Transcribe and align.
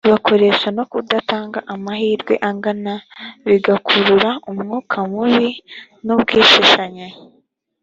bakoresha 0.13 0.67
no 0.77 0.83
kudatanga 0.91 1.59
amahirwe 1.73 2.33
angana 2.49 2.93
bigakurura 3.47 4.29
umwuka 4.49 4.97
mubi 5.11 5.49
n 6.05 6.07
ubwishishanye 6.15 7.07